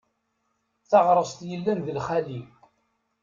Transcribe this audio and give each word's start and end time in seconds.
Taɣṛast 0.89 1.39
yellan 1.49 1.79
d 1.85 1.87
lxali. 1.97 2.41